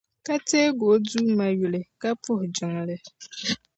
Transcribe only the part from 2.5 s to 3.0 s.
jiŋli.